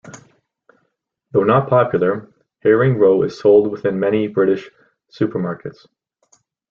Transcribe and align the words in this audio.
Though 1.29 1.43
not 1.43 1.69
popular, 1.69 2.33
herring 2.63 2.97
roe 2.97 3.21
is 3.21 3.37
sold 3.39 3.71
within 3.71 3.99
many 3.99 4.25
British 4.25 4.67
supermarkets. 5.15 5.85